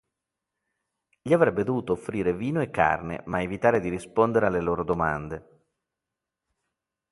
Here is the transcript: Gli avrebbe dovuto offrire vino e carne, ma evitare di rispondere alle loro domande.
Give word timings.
Gli 1.21 1.31
avrebbe 1.31 1.63
dovuto 1.63 1.93
offrire 1.93 2.33
vino 2.33 2.59
e 2.59 2.71
carne, 2.71 3.21
ma 3.27 3.43
evitare 3.43 3.79
di 3.79 3.89
rispondere 3.89 4.47
alle 4.47 4.59
loro 4.59 4.83
domande. 4.83 5.63